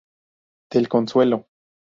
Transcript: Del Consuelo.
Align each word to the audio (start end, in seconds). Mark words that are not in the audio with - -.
Del 0.71 0.87
Consuelo. 0.89 1.45